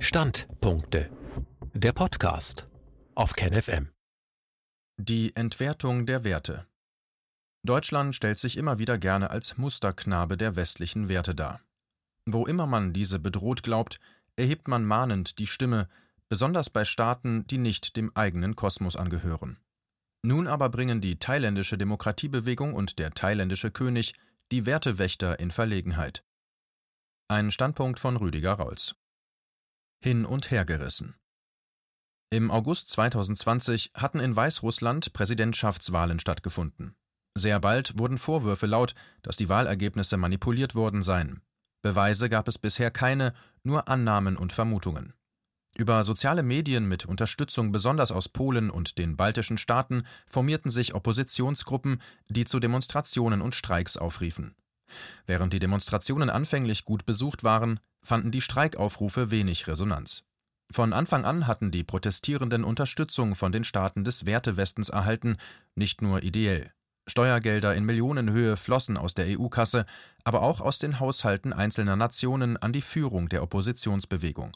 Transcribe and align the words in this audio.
Standpunkte. 0.00 1.10
Der 1.74 1.92
Podcast 1.92 2.68
auf 3.16 3.32
KenFM. 3.32 3.90
Die 4.96 5.34
Entwertung 5.34 6.06
der 6.06 6.22
Werte. 6.22 6.68
Deutschland 7.64 8.14
stellt 8.14 8.38
sich 8.38 8.56
immer 8.56 8.78
wieder 8.78 8.96
gerne 8.96 9.30
als 9.30 9.58
Musterknabe 9.58 10.36
der 10.36 10.54
westlichen 10.54 11.08
Werte 11.08 11.34
dar. 11.34 11.60
Wo 12.26 12.46
immer 12.46 12.68
man 12.68 12.92
diese 12.92 13.18
bedroht 13.18 13.64
glaubt, 13.64 13.98
erhebt 14.36 14.68
man 14.68 14.84
mahnend 14.84 15.40
die 15.40 15.48
Stimme, 15.48 15.88
besonders 16.28 16.70
bei 16.70 16.84
Staaten, 16.84 17.44
die 17.48 17.58
nicht 17.58 17.96
dem 17.96 18.14
eigenen 18.14 18.54
Kosmos 18.54 18.94
angehören. 18.94 19.58
Nun 20.22 20.46
aber 20.46 20.68
bringen 20.68 21.00
die 21.00 21.18
thailändische 21.18 21.76
Demokratiebewegung 21.76 22.72
und 22.72 23.00
der 23.00 23.10
thailändische 23.10 23.72
König 23.72 24.14
die 24.52 24.64
Wertewächter 24.64 25.40
in 25.40 25.50
Verlegenheit. 25.50 26.24
Ein 27.26 27.50
Standpunkt 27.50 27.98
von 27.98 28.16
Rüdiger 28.16 28.52
Rauls. 28.52 28.94
Hin 30.00 30.24
und 30.24 30.50
her 30.50 30.64
gerissen. 30.64 31.16
Im 32.30 32.50
August 32.50 32.90
2020 32.90 33.92
hatten 33.94 34.20
in 34.20 34.36
Weißrussland 34.36 35.12
Präsidentschaftswahlen 35.12 36.20
stattgefunden. 36.20 36.94
Sehr 37.34 37.58
bald 37.58 37.98
wurden 37.98 38.18
Vorwürfe 38.18 38.66
laut, 38.66 38.94
dass 39.22 39.36
die 39.36 39.48
Wahlergebnisse 39.48 40.16
manipuliert 40.16 40.74
worden 40.74 41.02
seien. 41.02 41.42
Beweise 41.82 42.28
gab 42.28 42.48
es 42.48 42.58
bisher 42.58 42.90
keine, 42.90 43.32
nur 43.62 43.88
Annahmen 43.88 44.36
und 44.36 44.52
Vermutungen. 44.52 45.14
Über 45.76 46.02
soziale 46.02 46.42
Medien 46.42 46.88
mit 46.88 47.04
Unterstützung 47.04 47.72
besonders 47.72 48.10
aus 48.10 48.28
Polen 48.28 48.70
und 48.70 48.98
den 48.98 49.16
baltischen 49.16 49.58
Staaten 49.58 50.04
formierten 50.26 50.70
sich 50.70 50.94
Oppositionsgruppen, 50.94 52.02
die 52.28 52.44
zu 52.44 52.58
Demonstrationen 52.58 53.40
und 53.40 53.54
Streiks 53.54 53.96
aufriefen. 53.96 54.56
Während 55.26 55.52
die 55.52 55.58
Demonstrationen 55.58 56.30
anfänglich 56.30 56.84
gut 56.84 57.06
besucht 57.06 57.44
waren, 57.44 57.80
fanden 58.02 58.30
die 58.30 58.40
Streikaufrufe 58.40 59.30
wenig 59.30 59.66
Resonanz. 59.66 60.24
Von 60.70 60.92
Anfang 60.92 61.24
an 61.24 61.46
hatten 61.46 61.70
die 61.70 61.84
Protestierenden 61.84 62.64
Unterstützung 62.64 63.34
von 63.34 63.52
den 63.52 63.64
Staaten 63.64 64.04
des 64.04 64.26
Wertewestens 64.26 64.90
erhalten, 64.90 65.38
nicht 65.74 66.02
nur 66.02 66.22
ideell. 66.22 66.72
Steuergelder 67.06 67.74
in 67.74 67.84
Millionenhöhe 67.84 68.56
flossen 68.56 68.98
aus 68.98 69.14
der 69.14 69.38
EU-Kasse, 69.38 69.86
aber 70.24 70.42
auch 70.42 70.60
aus 70.60 70.78
den 70.78 71.00
Haushalten 71.00 71.54
einzelner 71.54 71.96
Nationen 71.96 72.58
an 72.58 72.74
die 72.74 72.82
Führung 72.82 73.30
der 73.30 73.42
Oppositionsbewegung. 73.42 74.52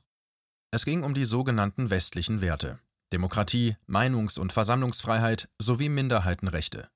Es 0.70 0.84
ging 0.84 1.03
um 1.03 1.14
die 1.14 1.25
sogenannten 1.25 1.91
westlichen 1.91 2.42
Werte 2.42 2.78
Demokratie, 3.12 3.77
Meinungs- 3.86 4.38
und 4.38 4.53
Versammlungsfreiheit 4.53 5.48
sowie 5.59 5.91
Minderheitenrechte. 5.91 6.88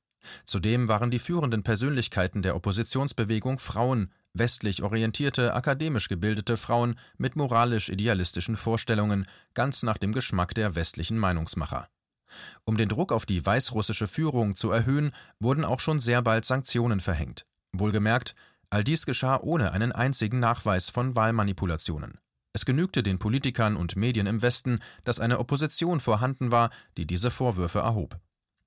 Zudem 0.44 0.88
waren 0.88 1.10
die 1.10 1.18
führenden 1.18 1.62
Persönlichkeiten 1.62 2.42
der 2.42 2.56
Oppositionsbewegung 2.56 3.58
Frauen, 3.58 4.12
westlich 4.34 4.82
orientierte, 4.82 5.54
akademisch 5.54 6.08
gebildete 6.08 6.56
Frauen 6.56 6.98
mit 7.16 7.36
moralisch-idealistischen 7.36 8.56
Vorstellungen, 8.56 9.26
ganz 9.54 9.82
nach 9.82 9.98
dem 9.98 10.12
Geschmack 10.12 10.54
der 10.54 10.74
westlichen 10.74 11.18
Meinungsmacher. 11.18 11.88
Um 12.64 12.76
den 12.76 12.88
Druck 12.88 13.12
auf 13.12 13.24
die 13.24 13.44
weißrussische 13.44 14.08
Führung 14.08 14.56
zu 14.56 14.70
erhöhen, 14.70 15.12
wurden 15.40 15.64
auch 15.64 15.80
schon 15.80 16.00
sehr 16.00 16.22
bald 16.22 16.44
Sanktionen 16.44 17.00
verhängt. 17.00 17.46
Wohlgemerkt, 17.72 18.34
all 18.70 18.84
dies 18.84 19.06
geschah 19.06 19.38
ohne 19.40 19.72
einen 19.72 19.92
einzigen 19.92 20.40
Nachweis 20.40 20.90
von 20.90 21.14
Wahlmanipulationen. 21.14 22.18
Es 22.52 22.64
genügte 22.64 23.02
den 23.02 23.18
Politikern 23.18 23.76
und 23.76 23.96
Medien 23.96 24.26
im 24.26 24.40
Westen, 24.40 24.80
dass 25.04 25.20
eine 25.20 25.38
Opposition 25.38 26.00
vorhanden 26.00 26.50
war, 26.50 26.70
die 26.96 27.06
diese 27.06 27.30
Vorwürfe 27.30 27.80
erhob. 27.80 28.18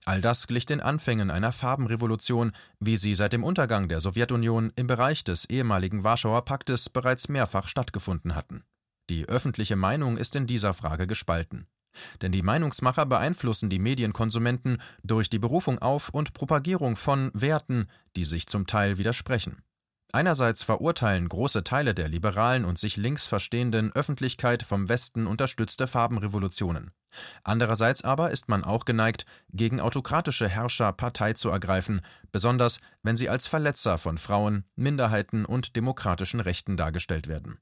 All 0.05 0.21
das 0.21 0.47
glich 0.47 0.65
den 0.65 0.79
Anfängen 0.79 1.29
einer 1.29 1.51
Farbenrevolution, 1.51 2.53
wie 2.79 2.95
sie 2.95 3.15
seit 3.15 3.33
dem 3.33 3.43
Untergang 3.43 3.89
der 3.89 3.99
Sowjetunion 3.99 4.71
im 4.75 4.87
Bereich 4.87 5.23
des 5.23 5.45
ehemaligen 5.45 6.03
Warschauer 6.03 6.45
Paktes 6.45 6.89
bereits 6.89 7.29
mehrfach 7.29 7.67
stattgefunden 7.67 8.35
hatten. 8.35 8.63
Die 9.09 9.25
öffentliche 9.25 9.75
Meinung 9.75 10.17
ist 10.17 10.35
in 10.35 10.47
dieser 10.47 10.73
Frage 10.73 11.07
gespalten. 11.07 11.67
Denn 12.21 12.31
die 12.31 12.43
Meinungsmacher 12.43 13.05
beeinflussen 13.05 13.69
die 13.69 13.79
Medienkonsumenten 13.79 14.81
durch 15.03 15.29
die 15.29 15.39
Berufung 15.39 15.79
auf 15.79 16.09
und 16.09 16.33
Propagierung 16.33 16.95
von 16.95 17.31
Werten, 17.33 17.87
die 18.15 18.23
sich 18.23 18.47
zum 18.47 18.67
Teil 18.67 18.97
widersprechen. 18.97 19.63
Einerseits 20.11 20.63
verurteilen 20.63 21.29
große 21.29 21.63
Teile 21.63 21.93
der 21.93 22.07
liberalen 22.07 22.65
und 22.65 22.79
sich 22.79 22.97
links 22.97 23.27
verstehenden 23.27 23.91
Öffentlichkeit 23.93 24.63
vom 24.63 24.89
Westen 24.89 25.27
unterstützte 25.27 25.85
Farbenrevolutionen. 25.85 26.91
Andererseits 27.43 28.03
aber 28.03 28.31
ist 28.31 28.49
man 28.49 28.63
auch 28.63 28.85
geneigt, 28.85 29.27
gegen 29.51 29.79
autokratische 29.79 30.49
Herrscher 30.49 30.93
Partei 30.93 31.33
zu 31.33 31.49
ergreifen, 31.49 32.01
besonders 32.31 32.79
wenn 33.03 33.17
sie 33.17 33.29
als 33.29 33.45
Verletzer 33.45 33.99
von 33.99 34.17
Frauen, 34.17 34.65
Minderheiten 34.75 35.45
und 35.45 35.75
demokratischen 35.75 36.39
Rechten 36.39 36.75
dargestellt 36.75 37.27
werden. 37.27 37.59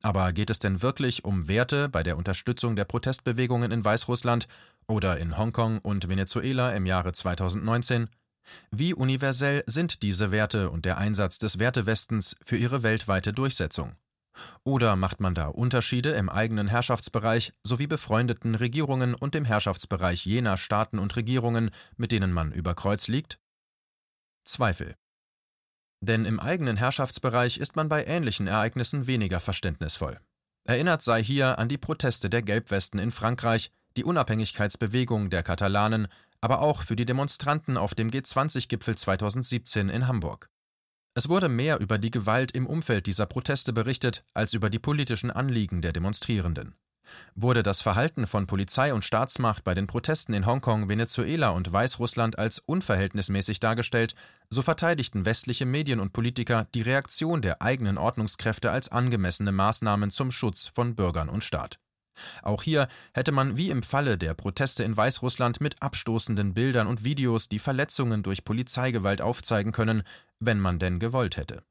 Aber 0.00 0.32
geht 0.32 0.50
es 0.50 0.60
denn 0.60 0.82
wirklich 0.82 1.24
um 1.24 1.48
Werte 1.48 1.88
bei 1.88 2.04
der 2.04 2.16
Unterstützung 2.16 2.76
der 2.76 2.84
Protestbewegungen 2.84 3.72
in 3.72 3.84
Weißrussland 3.84 4.46
oder 4.86 5.18
in 5.18 5.36
Hongkong 5.36 5.78
und 5.78 6.08
Venezuela 6.08 6.72
im 6.72 6.86
Jahre 6.86 7.12
2019? 7.12 8.08
Wie 8.70 8.94
universell 8.94 9.64
sind 9.66 10.02
diese 10.02 10.30
Werte 10.30 10.70
und 10.70 10.84
der 10.84 10.98
Einsatz 10.98 11.38
des 11.38 11.58
Wertewestens 11.58 12.36
für 12.44 12.56
ihre 12.56 12.82
weltweite 12.82 13.32
Durchsetzung? 13.32 13.92
Oder 14.64 14.96
macht 14.96 15.20
man 15.20 15.34
da 15.34 15.46
Unterschiede 15.46 16.10
im 16.12 16.28
eigenen 16.28 16.68
Herrschaftsbereich 16.68 17.52
sowie 17.62 17.86
befreundeten 17.86 18.54
Regierungen 18.54 19.14
und 19.14 19.34
dem 19.34 19.44
Herrschaftsbereich 19.44 20.24
jener 20.24 20.56
Staaten 20.56 20.98
und 20.98 21.16
Regierungen, 21.16 21.70
mit 21.96 22.12
denen 22.12 22.32
man 22.32 22.52
über 22.52 22.74
Kreuz 22.74 23.08
liegt? 23.08 23.40
Zweifel. 24.44 24.94
Denn 26.00 26.24
im 26.24 26.38
eigenen 26.38 26.76
Herrschaftsbereich 26.76 27.58
ist 27.58 27.74
man 27.76 27.88
bei 27.88 28.04
ähnlichen 28.04 28.46
Ereignissen 28.46 29.06
weniger 29.06 29.40
verständnisvoll. 29.40 30.20
Erinnert 30.64 31.02
sei 31.02 31.22
hier 31.22 31.58
an 31.58 31.68
die 31.68 31.78
Proteste 31.78 32.30
der 32.30 32.42
Gelbwesten 32.42 33.00
in 33.00 33.10
Frankreich, 33.10 33.72
die 33.96 34.04
Unabhängigkeitsbewegung 34.04 35.30
der 35.30 35.42
Katalanen, 35.42 36.08
aber 36.40 36.60
auch 36.60 36.82
für 36.82 36.96
die 36.96 37.06
Demonstranten 37.06 37.76
auf 37.76 37.94
dem 37.94 38.10
G20-Gipfel 38.10 38.96
2017 38.96 39.88
in 39.88 40.06
Hamburg. 40.06 40.50
Es 41.14 41.28
wurde 41.28 41.48
mehr 41.48 41.80
über 41.80 41.98
die 41.98 42.10
Gewalt 42.10 42.52
im 42.52 42.66
Umfeld 42.66 43.06
dieser 43.06 43.26
Proteste 43.26 43.72
berichtet 43.72 44.24
als 44.34 44.54
über 44.54 44.70
die 44.70 44.78
politischen 44.78 45.30
Anliegen 45.30 45.82
der 45.82 45.92
Demonstrierenden. 45.92 46.76
Wurde 47.34 47.62
das 47.62 47.82
Verhalten 47.82 48.26
von 48.26 48.46
Polizei 48.46 48.92
und 48.92 49.04
Staatsmacht 49.04 49.64
bei 49.64 49.74
den 49.74 49.86
Protesten 49.86 50.34
in 50.34 50.46
Hongkong, 50.46 50.88
Venezuela 50.88 51.48
und 51.50 51.72
Weißrussland 51.72 52.38
als 52.38 52.58
unverhältnismäßig 52.58 53.60
dargestellt, 53.60 54.14
so 54.50 54.62
verteidigten 54.62 55.24
westliche 55.24 55.66
Medien 55.66 56.00
und 56.00 56.12
Politiker 56.12 56.68
die 56.74 56.82
Reaktion 56.82 57.42
der 57.42 57.62
eigenen 57.62 57.98
Ordnungskräfte 57.98 58.70
als 58.70 58.90
angemessene 58.92 59.52
Maßnahmen 59.52 60.10
zum 60.10 60.30
Schutz 60.30 60.68
von 60.68 60.94
Bürgern 60.94 61.28
und 61.28 61.44
Staat. 61.44 61.80
Auch 62.42 62.62
hier 62.62 62.88
hätte 63.12 63.32
man 63.32 63.56
wie 63.56 63.70
im 63.70 63.82
Falle 63.82 64.18
der 64.18 64.34
Proteste 64.34 64.84
in 64.84 64.96
Weißrussland 64.96 65.60
mit 65.60 65.82
abstoßenden 65.82 66.54
Bildern 66.54 66.86
und 66.86 67.04
Videos 67.04 67.48
die 67.48 67.58
Verletzungen 67.58 68.22
durch 68.22 68.44
Polizeigewalt 68.44 69.20
aufzeigen 69.20 69.72
können, 69.72 70.02
wenn 70.38 70.60
man 70.60 70.78
denn 70.78 70.98
gewollt 70.98 71.36
hätte. 71.36 71.62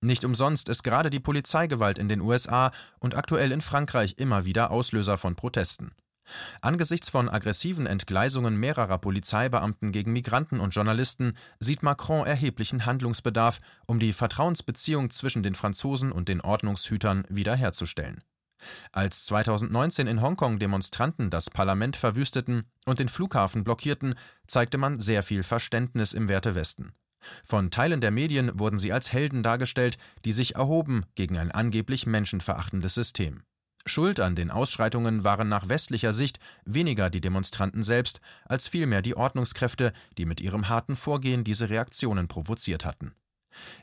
Nicht 0.00 0.24
umsonst 0.24 0.68
ist 0.68 0.82
gerade 0.82 1.10
die 1.10 1.20
Polizeigewalt 1.20 1.98
in 1.98 2.08
den 2.08 2.20
USA 2.20 2.70
und 2.98 3.16
aktuell 3.16 3.50
in 3.50 3.60
Frankreich 3.60 4.14
immer 4.18 4.44
wieder 4.44 4.70
Auslöser 4.70 5.16
von 5.16 5.36
Protesten. 5.36 5.92
Angesichts 6.60 7.08
von 7.08 7.28
aggressiven 7.28 7.86
Entgleisungen 7.86 8.56
mehrerer 8.56 8.98
Polizeibeamten 8.98 9.92
gegen 9.92 10.12
Migranten 10.12 10.60
und 10.60 10.74
Journalisten 10.74 11.36
sieht 11.60 11.82
Macron 11.82 12.26
erheblichen 12.26 12.84
Handlungsbedarf, 12.84 13.60
um 13.86 13.98
die 13.98 14.12
Vertrauensbeziehung 14.12 15.10
zwischen 15.10 15.42
den 15.42 15.54
Franzosen 15.54 16.12
und 16.12 16.28
den 16.28 16.40
Ordnungshütern 16.40 17.24
wiederherzustellen. 17.28 18.22
Als 18.92 19.24
2019 19.26 20.06
in 20.06 20.22
Hongkong 20.22 20.58
Demonstranten 20.58 21.30
das 21.30 21.50
Parlament 21.50 21.96
verwüsteten 21.96 22.64
und 22.84 22.98
den 22.98 23.08
Flughafen 23.08 23.64
blockierten, 23.64 24.14
zeigte 24.46 24.78
man 24.78 25.00
sehr 25.00 25.22
viel 25.22 25.42
Verständnis 25.42 26.12
im 26.12 26.28
Werte 26.28 26.54
Westen. 26.54 26.92
Von 27.44 27.70
Teilen 27.70 28.00
der 28.00 28.10
Medien 28.10 28.58
wurden 28.58 28.78
sie 28.78 28.92
als 28.92 29.12
Helden 29.12 29.42
dargestellt, 29.42 29.98
die 30.24 30.32
sich 30.32 30.54
erhoben 30.54 31.04
gegen 31.14 31.38
ein 31.38 31.50
angeblich 31.50 32.06
menschenverachtendes 32.06 32.94
System. 32.94 33.42
Schuld 33.84 34.18
an 34.18 34.34
den 34.34 34.50
Ausschreitungen 34.50 35.22
waren 35.22 35.48
nach 35.48 35.68
westlicher 35.68 36.12
Sicht 36.12 36.40
weniger 36.64 37.08
die 37.08 37.20
Demonstranten 37.20 37.84
selbst, 37.84 38.20
als 38.44 38.66
vielmehr 38.66 39.00
die 39.00 39.16
Ordnungskräfte, 39.16 39.92
die 40.18 40.24
mit 40.24 40.40
ihrem 40.40 40.68
harten 40.68 40.96
Vorgehen 40.96 41.44
diese 41.44 41.70
Reaktionen 41.70 42.26
provoziert 42.26 42.84
hatten. 42.84 43.14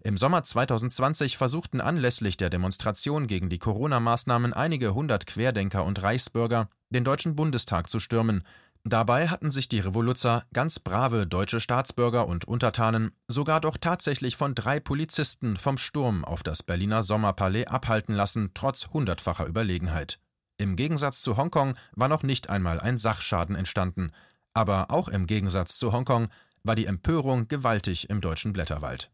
Im 0.01 0.17
Sommer 0.17 0.43
2020 0.43 1.37
versuchten 1.37 1.81
anlässlich 1.81 2.37
der 2.37 2.49
Demonstration 2.49 3.27
gegen 3.27 3.49
die 3.49 3.59
Corona-Maßnahmen 3.59 4.53
einige 4.53 4.93
hundert 4.93 5.27
Querdenker 5.27 5.85
und 5.85 6.01
Reichsbürger, 6.01 6.69
den 6.89 7.03
Deutschen 7.03 7.35
Bundestag 7.35 7.89
zu 7.89 7.99
stürmen. 7.99 8.43
Dabei 8.85 9.29
hatten 9.29 9.49
sich 9.49 9.69
die 9.69 9.79
Revoluzer, 9.79 10.43
ganz 10.51 10.79
brave 10.79 11.25
deutsche 11.25 11.61
Staatsbürger 11.61 12.27
und 12.27 12.45
Untertanen, 12.45 13.11
sogar 13.27 13.61
doch 13.61 13.77
tatsächlich 13.77 14.35
von 14.35 14.55
drei 14.55 14.81
Polizisten 14.81 15.55
vom 15.55 15.77
Sturm 15.77 16.25
auf 16.25 16.43
das 16.43 16.63
Berliner 16.63 17.01
Sommerpalais 17.01 17.67
abhalten 17.67 18.13
lassen, 18.13 18.51
trotz 18.53 18.89
hundertfacher 18.89 19.45
Überlegenheit. 19.45 20.19
Im 20.57 20.75
Gegensatz 20.75 21.21
zu 21.21 21.37
Hongkong 21.37 21.75
war 21.95 22.09
noch 22.09 22.23
nicht 22.23 22.49
einmal 22.49 22.79
ein 22.79 22.97
Sachschaden 22.97 23.55
entstanden. 23.55 24.11
Aber 24.53 24.91
auch 24.91 25.07
im 25.07 25.27
Gegensatz 25.27 25.77
zu 25.77 25.91
Hongkong 25.91 26.27
war 26.63 26.75
die 26.75 26.85
Empörung 26.85 27.47
gewaltig 27.47 28.09
im 28.09 28.21
deutschen 28.21 28.53
Blätterwald. 28.53 29.11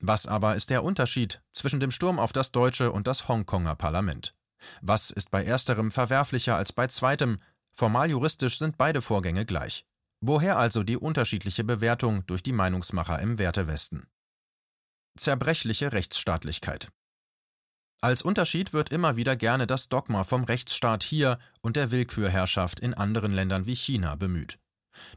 Was 0.00 0.26
aber 0.26 0.56
ist 0.56 0.70
der 0.70 0.84
Unterschied 0.84 1.42
zwischen 1.52 1.80
dem 1.80 1.90
Sturm 1.90 2.18
auf 2.18 2.32
das 2.32 2.52
deutsche 2.52 2.92
und 2.92 3.06
das 3.06 3.28
Hongkonger 3.28 3.76
Parlament? 3.76 4.34
Was 4.80 5.10
ist 5.10 5.30
bei 5.30 5.44
ersterem 5.44 5.90
verwerflicher 5.90 6.56
als 6.56 6.72
bei 6.72 6.86
zweitem? 6.86 7.40
Formal 7.72 8.10
juristisch 8.10 8.58
sind 8.58 8.76
beide 8.76 9.00
Vorgänge 9.00 9.46
gleich. 9.46 9.86
Woher 10.20 10.58
also 10.58 10.82
die 10.82 10.96
unterschiedliche 10.96 11.62
Bewertung 11.62 12.26
durch 12.26 12.42
die 12.42 12.52
Meinungsmacher 12.52 13.20
im 13.20 13.38
Wertewesten? 13.38 14.08
Zerbrechliche 15.16 15.92
Rechtsstaatlichkeit. 15.92 16.88
Als 18.00 18.22
Unterschied 18.22 18.72
wird 18.72 18.90
immer 18.90 19.16
wieder 19.16 19.36
gerne 19.36 19.66
das 19.66 19.88
Dogma 19.88 20.22
vom 20.22 20.44
Rechtsstaat 20.44 21.02
hier 21.02 21.38
und 21.60 21.76
der 21.76 21.90
Willkürherrschaft 21.90 22.78
in 22.80 22.94
anderen 22.94 23.32
Ländern 23.32 23.66
wie 23.66 23.74
China 23.74 24.14
bemüht. 24.14 24.58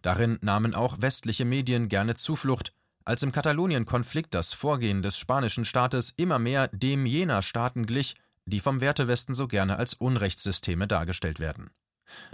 Darin 0.02 0.40
nahmen 0.42 0.74
auch 0.74 1.02
westliche 1.02 1.46
Medien 1.46 1.90
gerne 1.90 2.16
Zuflucht, 2.16 2.74
als 3.06 3.24
im 3.24 3.32
Katalonien-Konflikt 3.32 4.34
das 4.34 4.54
Vorgehen 4.54 5.02
des 5.02 5.18
spanischen 5.18 5.66
Staates 5.66 6.14
immer 6.16 6.40
mehr 6.40 6.68
dem 6.70 7.06
jener 7.06 7.42
Staaten 7.42 7.86
glich, 7.86 8.16
die 8.46 8.60
vom 8.60 8.82
Wertewesten 8.82 9.36
so 9.36 9.48
gerne 9.48 9.78
als 9.78 9.94
Unrechtssysteme 9.94 10.88
dargestellt 10.88 11.40
werden. 11.40 11.70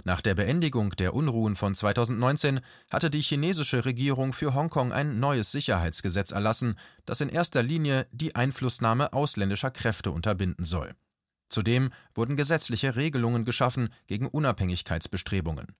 Nach 0.04 0.20
der 0.20 0.34
Beendigung 0.34 0.90
der 0.90 1.14
Unruhen 1.14 1.56
von 1.56 1.74
2019 1.74 2.60
hatte 2.90 3.10
die 3.10 3.22
chinesische 3.22 3.84
Regierung 3.84 4.32
für 4.32 4.54
Hongkong 4.54 4.92
ein 4.92 5.20
neues 5.20 5.52
Sicherheitsgesetz 5.52 6.32
erlassen, 6.32 6.78
das 7.06 7.20
in 7.20 7.28
erster 7.28 7.62
Linie 7.62 8.06
die 8.10 8.34
Einflussnahme 8.34 9.12
ausländischer 9.12 9.70
Kräfte 9.70 10.10
unterbinden 10.10 10.64
soll. 10.64 10.94
Zudem 11.48 11.92
wurden 12.14 12.36
gesetzliche 12.36 12.96
Regelungen 12.96 13.44
geschaffen 13.44 13.92
gegen 14.06 14.28
Unabhängigkeitsbestrebungen. 14.28 15.74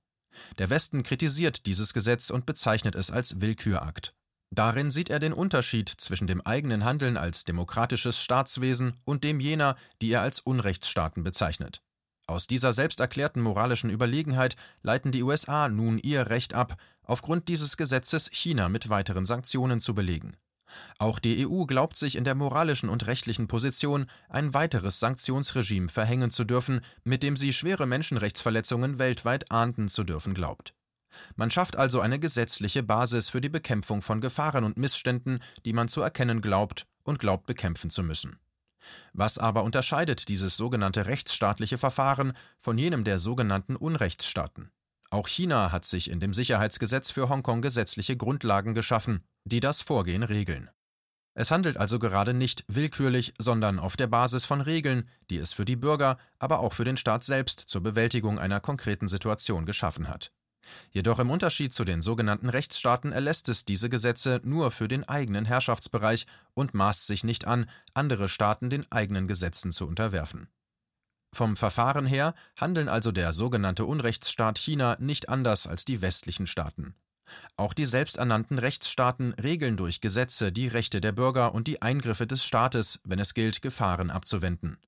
Der 0.59 0.71
Westen 0.71 1.03
kritisiert 1.03 1.67
dieses 1.67 1.93
Gesetz 1.93 2.31
und 2.31 2.47
bezeichnet 2.47 2.95
es 2.95 3.11
als 3.11 3.41
Willkürakt. 3.41 4.15
Darin 4.51 4.91
sieht 4.91 5.11
er 5.11 5.19
den 5.19 5.33
Unterschied 5.33 5.89
zwischen 5.89 6.27
dem 6.27 6.41
eigenen 6.41 6.85
Handeln 6.85 7.17
als 7.17 7.45
demokratisches 7.45 8.19
Staatswesen 8.19 8.95
und 9.05 9.23
dem 9.25 9.41
jener, 9.41 9.77
die 10.01 10.11
er 10.11 10.23
als 10.23 10.41
Unrechtsstaaten 10.41 11.23
bezeichnet. 11.23 11.83
Aus 12.27 12.47
dieser 12.47 12.73
selbsterklärten 12.73 13.43
moralischen 13.43 13.91
Überlegenheit 13.91 14.57
leiten 14.83 15.13
die 15.13 15.23
USA 15.23 15.69
nun 15.69 15.99
ihr 15.99 16.29
Recht 16.29 16.55
ab, 16.55 16.77
aufgrund 17.03 17.49
dieses 17.49 17.77
Gesetzes 17.77 18.29
China 18.33 18.69
mit 18.69 18.91
weiteren 18.91 19.27
Sanktionen 19.27 19.81
zu 19.81 19.95
belegen. 19.95 20.37
Auch 20.99 21.19
die 21.19 21.47
EU 21.47 21.65
glaubt 21.65 21.97
sich 21.97 22.17
in 22.17 22.25
der 22.25 22.35
moralischen 22.35 22.91
und 22.91 23.07
rechtlichen 23.07 23.49
Position, 23.49 24.11
ein 24.29 24.53
weiteres 24.53 25.01
Sanktionsregime 25.01 25.89
verhängen 25.89 26.31
zu 26.31 26.45
dürfen, 26.45 26.83
mit 27.05 27.23
dem 27.23 27.37
sie 27.37 27.53
schwere 27.53 27.87
Menschenrechtsverletzungen 27.87 28.99
weltweit 28.99 29.51
ahnden 29.51 29.89
zu 29.89 30.05
dürfen 30.05 30.35
glaubt. 30.35 30.75
Man 31.37 31.51
schafft 31.51 31.77
also 31.77 32.01
eine 32.01 32.19
gesetzliche 32.19 32.83
Basis 32.83 33.31
für 33.31 33.41
die 33.41 33.49
Bekämpfung 33.49 34.03
von 34.03 34.21
Gefahren 34.21 34.65
und 34.65 34.77
Missständen, 34.77 35.43
die 35.65 35.73
man 35.73 35.89
zu 35.89 36.01
erkennen 36.01 36.41
glaubt 36.41 36.87
und 37.03 37.19
glaubt 37.19 37.47
bekämpfen 37.47 37.91
zu 37.91 38.03
müssen. 38.03 38.39
Was 39.13 39.39
aber 39.39 39.65
unterscheidet 39.65 40.29
dieses 40.29 40.57
sogenannte 40.57 41.07
rechtsstaatliche 41.07 41.79
Verfahren 41.79 42.33
von 42.59 42.79
jenem 42.79 43.05
der 43.05 43.19
sogenannten 43.19 43.77
Unrechtsstaaten? 43.77 44.71
Auch 45.11 45.29
China 45.29 45.73
hat 45.73 45.87
sich 45.87 46.11
in 46.11 46.21
dem 46.21 46.35
Sicherheitsgesetz 46.35 47.11
für 47.11 47.29
Hongkong 47.29 47.63
gesetzliche 47.63 48.17
Grundlagen 48.17 48.75
geschaffen, 48.75 49.25
die 49.45 49.61
das 49.61 49.81
Vorgehen 49.81 50.23
regeln. 50.23 50.71
Es 51.35 51.51
handelt 51.51 51.77
also 51.77 51.99
gerade 51.99 52.35
nicht 52.35 52.65
willkürlich, 52.67 53.33
sondern 53.39 53.79
auf 53.79 53.97
der 53.97 54.09
Basis 54.09 54.45
von 54.45 54.61
Regeln, 54.61 55.09
die 55.31 55.39
es 55.39 55.53
für 55.53 55.65
die 55.65 55.77
Bürger, 55.77 56.19
aber 56.39 56.59
auch 56.59 56.73
für 56.73 56.85
den 56.85 56.97
Staat 56.97 57.25
selbst 57.25 57.61
zur 57.61 57.81
Bewältigung 57.81 58.39
einer 58.39 58.61
konkreten 58.61 59.07
Situation 59.07 59.65
geschaffen 59.65 60.09
hat. 60.09 60.33
Jedoch 60.91 61.19
im 61.19 61.31
Unterschied 61.31 61.73
zu 61.73 61.85
den 61.85 62.03
sogenannten 62.03 62.49
Rechtsstaaten 62.49 63.13
erlässt 63.13 63.49
es 63.49 63.65
diese 63.65 63.89
Gesetze 63.89 64.41
nur 64.45 64.71
für 64.71 64.89
den 64.89 65.09
eigenen 65.09 65.45
Herrschaftsbereich 65.45 66.27
und 66.55 66.75
maßt 66.75 67.07
sich 67.07 67.25
nicht 67.25 67.47
an, 67.47 67.69
andere 67.95 68.29
Staaten 68.29 68.71
den 68.71 68.91
eigenen 68.91 69.29
Gesetzen 69.29 69.73
zu 69.73 69.87
unterwerfen. 69.87 70.49
Vom 71.33 71.57
Verfahren 71.57 72.07
her 72.07 72.35
handeln 72.57 72.89
also 72.89 73.13
der 73.13 73.33
sogenannte 73.33 73.85
Unrechtsstaat 73.85 74.59
China 74.59 74.97
nicht 74.99 75.29
anders 75.29 75.67
als 75.67 75.85
die 75.85 76.01
westlichen 76.01 76.47
Staaten. 76.47 76.95
Auch 77.57 77.75
die 77.75 77.85
selbsternannten 77.85 78.59
Rechtsstaaten 78.59 79.35
regeln 79.35 79.77
durch 79.77 80.01
Gesetze 80.01 80.51
die 80.51 80.69
Rechte 80.69 81.01
der 81.01 81.13
Bürger 81.13 81.55
und 81.55 81.67
die 81.67 81.83
Eingriffe 81.83 82.27
des 82.27 82.45
Staates, 82.45 83.01
wenn 83.05 83.19
es 83.19 83.35
gilt, 83.35 83.61
Gefahren 83.61 84.11
abzuwenden. 84.11 84.79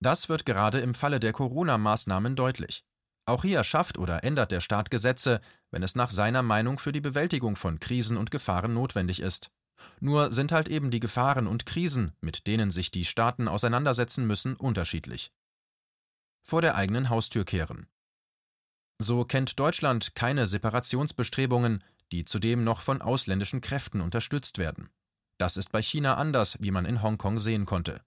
Das 0.00 0.28
wird 0.28 0.46
gerade 0.46 0.80
im 0.80 0.94
Falle 0.94 1.20
der 1.20 1.32
Corona-Maßnahmen 1.32 2.36
deutlich. 2.36 2.84
Auch 3.26 3.42
hier 3.42 3.64
schafft 3.64 3.98
oder 3.98 4.22
ändert 4.22 4.50
der 4.50 4.60
Staat 4.60 4.90
Gesetze, 4.90 5.40
wenn 5.70 5.82
es 5.82 5.94
nach 5.94 6.10
seiner 6.10 6.42
Meinung 6.42 6.78
für 6.78 6.92
die 6.92 7.00
Bewältigung 7.00 7.56
von 7.56 7.80
Krisen 7.80 8.16
und 8.16 8.30
Gefahren 8.30 8.74
notwendig 8.74 9.20
ist. 9.20 9.50
Nur 10.00 10.30
sind 10.30 10.52
halt 10.52 10.68
eben 10.68 10.90
die 10.90 11.00
Gefahren 11.00 11.46
und 11.46 11.66
Krisen, 11.66 12.12
mit 12.20 12.46
denen 12.46 12.70
sich 12.70 12.90
die 12.90 13.04
Staaten 13.04 13.48
auseinandersetzen 13.48 14.26
müssen, 14.26 14.56
unterschiedlich. 14.56 15.32
Vor 16.42 16.60
der 16.60 16.74
eigenen 16.74 17.08
Haustür 17.08 17.44
kehren. 17.44 17.88
So 18.98 19.24
kennt 19.24 19.58
Deutschland 19.58 20.14
keine 20.14 20.46
Separationsbestrebungen, 20.46 21.82
die 22.12 22.24
zudem 22.24 22.62
noch 22.62 22.82
von 22.82 23.02
ausländischen 23.02 23.60
Kräften 23.60 24.00
unterstützt 24.00 24.58
werden. 24.58 24.90
Das 25.38 25.56
ist 25.56 25.72
bei 25.72 25.82
China 25.82 26.14
anders, 26.14 26.58
wie 26.60 26.70
man 26.70 26.84
in 26.84 27.02
Hongkong 27.02 27.38
sehen 27.38 27.66
konnte. 27.66 28.02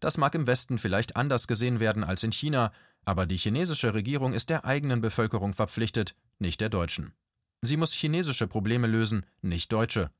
Das 0.00 0.16
mag 0.16 0.34
im 0.34 0.46
Westen 0.46 0.78
vielleicht 0.78 1.16
anders 1.16 1.46
gesehen 1.46 1.80
werden 1.80 2.04
als 2.04 2.22
in 2.22 2.32
China, 2.32 2.72
aber 3.04 3.26
die 3.26 3.36
chinesische 3.36 3.94
Regierung 3.94 4.32
ist 4.32 4.50
der 4.50 4.64
eigenen 4.64 5.00
Bevölkerung 5.00 5.54
verpflichtet, 5.54 6.14
nicht 6.38 6.60
der 6.60 6.68
deutschen. 6.68 7.12
Sie 7.60 7.76
muss 7.76 7.92
chinesische 7.92 8.46
Probleme 8.46 8.86
lösen, 8.86 9.24
nicht 9.40 9.72
deutsche. 9.72 10.10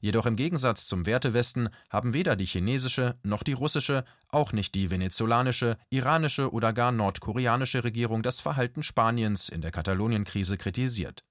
Jedoch 0.00 0.26
im 0.26 0.36
Gegensatz 0.36 0.86
zum 0.86 1.04
Wertewesten 1.04 1.68
haben 1.90 2.14
weder 2.14 2.36
die 2.36 2.46
chinesische 2.46 3.18
noch 3.22 3.42
die 3.42 3.52
russische, 3.52 4.04
auch 4.28 4.52
nicht 4.52 4.74
die 4.74 4.90
venezolanische, 4.90 5.76
iranische 5.90 6.50
oder 6.52 6.72
gar 6.72 6.92
nordkoreanische 6.92 7.84
Regierung 7.84 8.22
das 8.22 8.40
Verhalten 8.40 8.82
Spaniens 8.82 9.48
in 9.48 9.60
der 9.60 9.70
Katalonienkrise 9.70 10.56
kritisiert. 10.56 11.24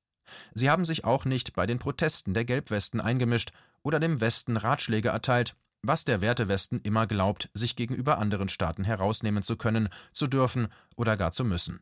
Sie 0.54 0.70
haben 0.70 0.86
sich 0.86 1.06
auch 1.06 1.26
nicht 1.26 1.54
bei 1.54 1.66
den 1.66 1.80
Protesten 1.80 2.34
der 2.34 2.46
Gelbwesten 2.46 3.02
eingemischt 3.02 3.52
oder 3.84 4.00
dem 4.00 4.22
Westen 4.22 4.58
Ratschläge 4.58 5.10
erteilt, 5.10 5.56
was 5.88 6.06
der 6.06 6.22
Wertewesten 6.22 6.82
immer 6.82 7.08
glaubt, 7.08 7.50
sich 7.54 7.76
gegenüber 7.76 8.18
anderen 8.18 8.50
Staaten 8.50 8.84
herausnehmen 8.84 9.44
zu 9.44 9.58
können, 9.58 9.90
zu 10.14 10.28
dürfen 10.28 10.68
oder 10.96 11.18
gar 11.18 11.32
zu 11.32 11.46
müssen. 11.46 11.82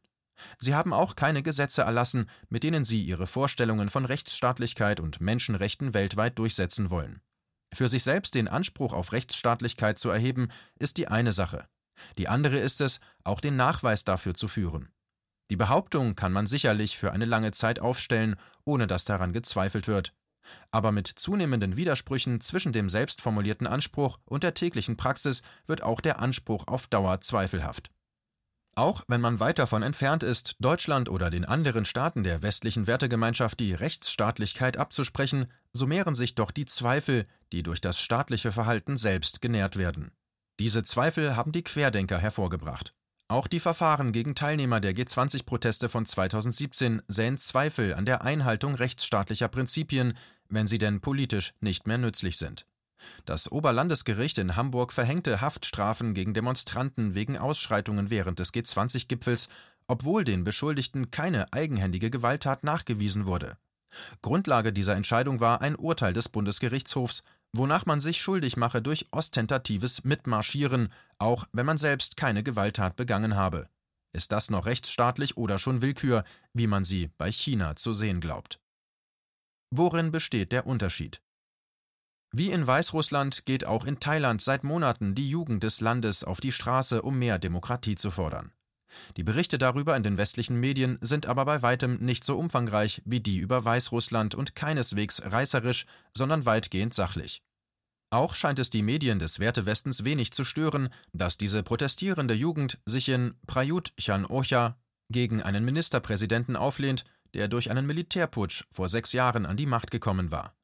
Sie 0.57 0.75
haben 0.75 0.93
auch 0.93 1.15
keine 1.15 1.43
Gesetze 1.43 1.83
erlassen, 1.83 2.29
mit 2.49 2.63
denen 2.63 2.83
sie 2.83 3.03
ihre 3.03 3.27
Vorstellungen 3.27 3.89
von 3.89 4.05
Rechtsstaatlichkeit 4.05 4.99
und 4.99 5.21
Menschenrechten 5.21 5.93
weltweit 5.93 6.37
durchsetzen 6.39 6.89
wollen. 6.89 7.21
Für 7.73 7.87
sich 7.87 8.03
selbst 8.03 8.35
den 8.35 8.47
Anspruch 8.47 8.93
auf 8.93 9.11
Rechtsstaatlichkeit 9.11 9.97
zu 9.97 10.09
erheben, 10.09 10.49
ist 10.79 10.97
die 10.97 11.07
eine 11.07 11.33
Sache. 11.33 11.67
Die 12.17 12.27
andere 12.27 12.57
ist 12.57 12.81
es, 12.81 12.99
auch 13.23 13.39
den 13.39 13.55
Nachweis 13.55 14.03
dafür 14.03 14.33
zu 14.33 14.47
führen. 14.47 14.89
Die 15.49 15.55
Behauptung 15.55 16.15
kann 16.15 16.31
man 16.31 16.47
sicherlich 16.47 16.97
für 16.97 17.11
eine 17.11 17.25
lange 17.25 17.51
Zeit 17.51 17.79
aufstellen, 17.79 18.35
ohne 18.65 18.87
dass 18.87 19.05
daran 19.05 19.33
gezweifelt 19.33 19.87
wird. 19.87 20.13
Aber 20.71 20.91
mit 20.91 21.07
zunehmenden 21.07 21.77
Widersprüchen 21.77 22.41
zwischen 22.41 22.73
dem 22.73 22.89
selbstformulierten 22.89 23.67
Anspruch 23.67 24.19
und 24.25 24.43
der 24.43 24.53
täglichen 24.53 24.97
Praxis 24.97 25.41
wird 25.65 25.83
auch 25.83 26.01
der 26.01 26.19
Anspruch 26.19 26.67
auf 26.67 26.87
Dauer 26.87 27.21
zweifelhaft. 27.21 27.91
Auch 28.75 29.03
wenn 29.07 29.21
man 29.21 29.39
weit 29.39 29.59
davon 29.59 29.83
entfernt 29.83 30.23
ist, 30.23 30.55
Deutschland 30.59 31.07
oder 31.07 31.29
den 31.29 31.45
anderen 31.45 31.85
Staaten 31.85 32.23
der 32.23 32.41
westlichen 32.41 32.87
Wertegemeinschaft 32.87 33.59
die 33.59 33.73
Rechtsstaatlichkeit 33.73 34.77
abzusprechen, 34.77 35.45
so 35.73 35.85
mehren 35.85 36.15
sich 36.15 36.33
doch 36.33 36.49
die 36.49 36.65
Zweifel, 36.65 37.27
die 37.51 37.61
durch 37.61 37.81
das 37.81 37.99
staatliche 37.99 38.51
Verhalten 38.51 38.97
selbst 38.97 39.41
genährt 39.41 39.77
werden. 39.77 40.11
Diese 40.59 40.83
Zweifel 40.83 41.35
haben 41.35 41.51
die 41.51 41.63
Querdenker 41.63 42.17
hervorgebracht. 42.17 42.93
Auch 43.27 43.47
die 43.47 43.59
Verfahren 43.59 44.11
gegen 44.11 44.35
Teilnehmer 44.35 44.79
der 44.79 44.93
G20-Proteste 44.93 45.87
von 45.87 46.05
2017 46.05 47.01
säen 47.07 47.37
Zweifel 47.37 47.93
an 47.93 48.05
der 48.05 48.23
Einhaltung 48.23 48.75
rechtsstaatlicher 48.75 49.47
Prinzipien, 49.47 50.17
wenn 50.49 50.67
sie 50.67 50.77
denn 50.77 51.01
politisch 51.01 51.53
nicht 51.59 51.87
mehr 51.87 51.97
nützlich 51.97 52.37
sind. 52.37 52.65
Das 53.25 53.51
Oberlandesgericht 53.51 54.37
in 54.37 54.55
Hamburg 54.55 54.93
verhängte 54.93 55.41
Haftstrafen 55.41 56.13
gegen 56.13 56.33
Demonstranten 56.33 57.15
wegen 57.15 57.37
Ausschreitungen 57.37 58.09
während 58.09 58.39
des 58.39 58.53
G20-Gipfels, 58.53 59.49
obwohl 59.87 60.23
den 60.23 60.43
Beschuldigten 60.43 61.11
keine 61.11 61.51
eigenhändige 61.51 62.09
Gewalttat 62.09 62.63
nachgewiesen 62.63 63.25
wurde. 63.25 63.57
Grundlage 64.21 64.73
dieser 64.73 64.95
Entscheidung 64.95 65.39
war 65.39 65.61
ein 65.61 65.75
Urteil 65.75 66.13
des 66.13 66.29
Bundesgerichtshofs, 66.29 67.23
wonach 67.51 67.85
man 67.85 67.99
sich 67.99 68.19
schuldig 68.19 68.57
mache 68.57 68.81
durch 68.81 69.07
ostentatives 69.11 70.03
Mitmarschieren, 70.03 70.91
auch 71.19 71.45
wenn 71.51 71.65
man 71.65 71.77
selbst 71.77 72.17
keine 72.17 72.43
Gewalttat 72.43 72.95
begangen 72.95 73.35
habe. 73.35 73.69
Ist 74.13 74.31
das 74.31 74.49
noch 74.49 74.65
rechtsstaatlich 74.65 75.37
oder 75.37 75.59
schon 75.59 75.81
Willkür, 75.81 76.23
wie 76.53 76.67
man 76.67 76.83
sie 76.83 77.09
bei 77.17 77.31
China 77.31 77.75
zu 77.75 77.93
sehen 77.93 78.19
glaubt? 78.19 78.59
Worin 79.75 80.11
besteht 80.11 80.51
der 80.51 80.67
Unterschied? 80.67 81.19
Wie 82.31 82.51
in 82.51 82.67
Weißrussland 82.67 83.47
geht 83.47 83.65
auch 83.65 83.85
in 83.85 83.99
Thailand 83.99 84.39
seit 84.39 84.63
Monaten 84.63 85.15
die 85.15 85.27
Jugend 85.27 85.63
des 85.63 85.81
Landes 85.81 86.23
auf 86.23 86.39
die 86.39 86.51
Straße, 86.51 87.01
um 87.01 87.17
mehr 87.17 87.39
Demokratie 87.39 87.95
zu 87.95 88.11
fordern. 88.11 88.51
Die 89.17 89.23
Berichte 89.23 89.57
darüber 89.57 89.97
in 89.97 90.03
den 90.03 90.19
westlichen 90.19 90.59
Medien 90.59 90.99
sind 91.01 91.25
aber 91.25 91.45
bei 91.45 91.63
weitem 91.63 91.97
nicht 91.97 92.23
so 92.23 92.37
umfangreich 92.37 93.01
wie 93.05 93.19
die 93.19 93.37
über 93.37 93.65
Weißrussland 93.65 94.35
und 94.35 94.53
keineswegs 94.53 95.23
reißerisch, 95.25 95.87
sondern 96.15 96.45
weitgehend 96.45 96.93
sachlich. 96.93 97.41
Auch 98.11 98.35
scheint 98.35 98.59
es 98.59 98.69
die 98.69 98.83
Medien 98.83 99.17
des 99.17 99.39
Wertewestens 99.39 100.03
wenig 100.03 100.33
zu 100.33 100.43
stören, 100.43 100.89
dass 101.13 101.39
diese 101.39 101.63
protestierende 101.63 102.35
Jugend 102.35 102.77
sich 102.85 103.09
in 103.09 103.33
Prayut 103.47 103.91
Chan 103.97 104.27
Ocha 104.27 104.77
gegen 105.09 105.41
einen 105.41 105.65
Ministerpräsidenten 105.65 106.55
auflehnt, 106.55 107.05
der 107.33 107.47
durch 107.47 107.71
einen 107.71 107.85
Militärputsch 107.85 108.65
vor 108.71 108.89
sechs 108.89 109.13
Jahren 109.13 109.45
an 109.45 109.57
die 109.57 109.65
Macht 109.65 109.91
gekommen 109.91 110.31
war. 110.31 110.55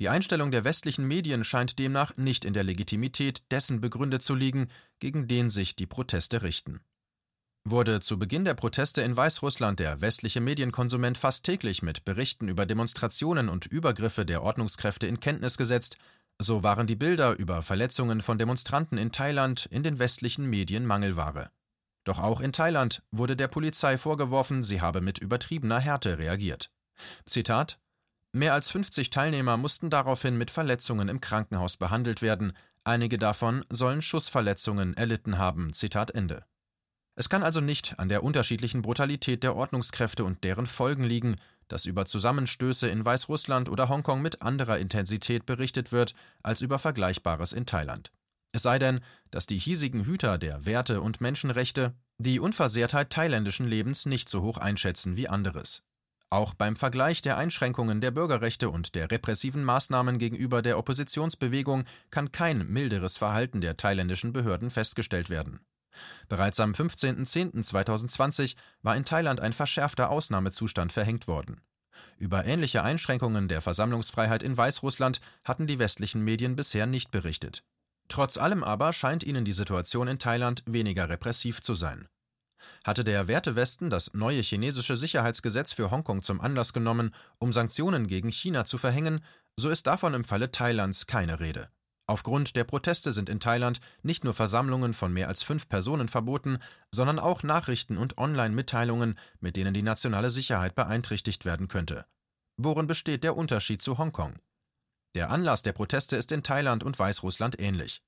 Die 0.00 0.08
Einstellung 0.08 0.50
der 0.50 0.64
westlichen 0.64 1.06
Medien 1.06 1.44
scheint 1.44 1.78
demnach 1.78 2.16
nicht 2.16 2.44
in 2.44 2.54
der 2.54 2.64
Legitimität 2.64 3.44
dessen 3.50 3.80
begründet 3.80 4.22
zu 4.22 4.34
liegen, 4.34 4.68
gegen 4.98 5.28
den 5.28 5.50
sich 5.50 5.76
die 5.76 5.86
Proteste 5.86 6.42
richten. 6.42 6.80
Wurde 7.66 8.00
zu 8.00 8.18
Beginn 8.18 8.44
der 8.44 8.54
Proteste 8.54 9.00
in 9.00 9.16
Weißrussland 9.16 9.80
der 9.80 10.00
westliche 10.02 10.40
Medienkonsument 10.40 11.16
fast 11.16 11.46
täglich 11.46 11.82
mit 11.82 12.04
Berichten 12.04 12.48
über 12.48 12.66
Demonstrationen 12.66 13.48
und 13.48 13.66
Übergriffe 13.66 14.26
der 14.26 14.42
Ordnungskräfte 14.42 15.06
in 15.06 15.18
Kenntnis 15.18 15.56
gesetzt, 15.56 15.96
so 16.38 16.62
waren 16.62 16.86
die 16.86 16.96
Bilder 16.96 17.36
über 17.36 17.62
Verletzungen 17.62 18.20
von 18.20 18.38
Demonstranten 18.38 18.98
in 18.98 19.12
Thailand 19.12 19.66
in 19.66 19.82
den 19.82 19.98
westlichen 19.98 20.50
Medien 20.50 20.84
Mangelware. 20.84 21.50
Doch 22.04 22.18
auch 22.18 22.40
in 22.40 22.52
Thailand 22.52 23.02
wurde 23.10 23.34
der 23.34 23.48
Polizei 23.48 23.98
vorgeworfen, 23.98 24.62
sie 24.62 24.80
habe 24.80 25.00
mit 25.00 25.18
übertriebener 25.18 25.80
Härte 25.80 26.18
reagiert. 26.18 26.70
Zitat 27.24 27.78
Mehr 28.32 28.52
als 28.52 28.70
50 28.70 29.10
Teilnehmer 29.10 29.56
mussten 29.56 29.90
daraufhin 29.90 30.36
mit 30.36 30.50
Verletzungen 30.50 31.08
im 31.08 31.20
Krankenhaus 31.20 31.76
behandelt 31.76 32.20
werden, 32.20 32.52
einige 32.82 33.16
davon 33.16 33.64
sollen 33.70 34.02
Schussverletzungen 34.02 34.94
erlitten 34.96 35.38
haben. 35.38 35.72
Zitat 35.72 36.10
Ende. 36.10 36.44
Es 37.16 37.28
kann 37.28 37.44
also 37.44 37.60
nicht 37.60 37.98
an 37.98 38.08
der 38.08 38.24
unterschiedlichen 38.24 38.82
Brutalität 38.82 39.44
der 39.44 39.54
Ordnungskräfte 39.54 40.24
und 40.24 40.42
deren 40.42 40.66
Folgen 40.66 41.04
liegen, 41.04 41.36
dass 41.68 41.86
über 41.86 42.06
Zusammenstöße 42.06 42.88
in 42.88 43.04
Weißrussland 43.04 43.68
oder 43.68 43.88
Hongkong 43.88 44.20
mit 44.20 44.42
anderer 44.42 44.78
Intensität 44.78 45.46
berichtet 45.46 45.92
wird 45.92 46.14
als 46.42 46.60
über 46.60 46.78
Vergleichbares 46.78 47.52
in 47.52 47.66
Thailand. 47.66 48.10
Es 48.54 48.62
sei 48.62 48.78
denn, 48.78 49.00
dass 49.32 49.46
die 49.46 49.58
hiesigen 49.58 50.04
Hüter 50.04 50.38
der 50.38 50.64
Werte 50.64 51.00
und 51.00 51.20
Menschenrechte 51.20 51.92
die 52.18 52.38
Unversehrtheit 52.38 53.10
thailändischen 53.10 53.66
Lebens 53.66 54.06
nicht 54.06 54.28
so 54.28 54.42
hoch 54.42 54.58
einschätzen 54.58 55.16
wie 55.16 55.28
anderes. 55.28 55.82
Auch 56.30 56.54
beim 56.54 56.76
Vergleich 56.76 57.20
der 57.20 57.36
Einschränkungen 57.36 58.00
der 58.00 58.12
Bürgerrechte 58.12 58.70
und 58.70 58.94
der 58.94 59.10
repressiven 59.10 59.64
Maßnahmen 59.64 60.20
gegenüber 60.20 60.62
der 60.62 60.78
Oppositionsbewegung 60.78 61.82
kann 62.12 62.30
kein 62.30 62.68
milderes 62.68 63.18
Verhalten 63.18 63.60
der 63.60 63.76
thailändischen 63.76 64.32
Behörden 64.32 64.70
festgestellt 64.70 65.30
werden. 65.30 65.58
Bereits 66.28 66.60
am 66.60 66.74
15.10.2020 66.74 68.54
war 68.82 68.94
in 68.94 69.04
Thailand 69.04 69.40
ein 69.40 69.52
verschärfter 69.52 70.10
Ausnahmezustand 70.10 70.92
verhängt 70.92 71.26
worden. 71.26 71.60
Über 72.18 72.44
ähnliche 72.44 72.84
Einschränkungen 72.84 73.48
der 73.48 73.60
Versammlungsfreiheit 73.60 74.44
in 74.44 74.56
Weißrussland 74.56 75.20
hatten 75.42 75.66
die 75.66 75.80
westlichen 75.80 76.22
Medien 76.22 76.54
bisher 76.54 76.86
nicht 76.86 77.10
berichtet. 77.10 77.64
Trotz 78.08 78.36
allem 78.36 78.62
aber 78.62 78.92
scheint 78.92 79.22
ihnen 79.22 79.44
die 79.44 79.52
Situation 79.52 80.08
in 80.08 80.18
Thailand 80.18 80.62
weniger 80.66 81.08
repressiv 81.08 81.60
zu 81.60 81.74
sein. 81.74 82.08
Hatte 82.84 83.04
der 83.04 83.28
Wertewesten 83.28 83.90
das 83.90 84.14
neue 84.14 84.40
chinesische 84.40 84.96
Sicherheitsgesetz 84.96 85.72
für 85.72 85.90
Hongkong 85.90 86.22
zum 86.22 86.40
Anlass 86.40 86.72
genommen, 86.72 87.14
um 87.38 87.52
Sanktionen 87.52 88.06
gegen 88.06 88.30
China 88.30 88.64
zu 88.64 88.78
verhängen, 88.78 89.24
so 89.56 89.68
ist 89.68 89.86
davon 89.86 90.14
im 90.14 90.24
Falle 90.24 90.50
Thailands 90.50 91.06
keine 91.06 91.40
Rede. 91.40 91.68
Aufgrund 92.06 92.54
der 92.56 92.64
Proteste 92.64 93.12
sind 93.12 93.30
in 93.30 93.40
Thailand 93.40 93.80
nicht 94.02 94.24
nur 94.24 94.34
Versammlungen 94.34 94.92
von 94.92 95.12
mehr 95.12 95.28
als 95.28 95.42
fünf 95.42 95.68
Personen 95.68 96.08
verboten, 96.08 96.58
sondern 96.90 97.18
auch 97.18 97.42
Nachrichten 97.42 97.96
und 97.96 98.18
Online-Mitteilungen, 98.18 99.18
mit 99.40 99.56
denen 99.56 99.72
die 99.72 99.82
nationale 99.82 100.30
Sicherheit 100.30 100.74
beeinträchtigt 100.74 101.46
werden 101.46 101.68
könnte. 101.68 102.04
Worin 102.58 102.86
besteht 102.86 103.24
der 103.24 103.36
Unterschied 103.36 103.80
zu 103.80 103.96
Hongkong? 103.96 104.36
Der 105.14 105.30
Anlass 105.30 105.62
der 105.62 105.72
Proteste 105.72 106.16
ist 106.16 106.32
in 106.32 106.42
Thailand 106.42 106.82
und 106.82 106.98
Weißrussland 106.98 107.60
ähnlich. 107.60 108.02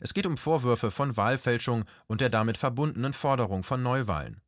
Es 0.00 0.14
geht 0.14 0.26
um 0.26 0.36
Vorwürfe 0.36 0.90
von 0.90 1.16
Wahlfälschung 1.16 1.84
und 2.06 2.20
der 2.20 2.30
damit 2.30 2.58
verbundenen 2.58 3.12
Forderung 3.12 3.62
von 3.62 3.82
Neuwahlen. 3.82 4.40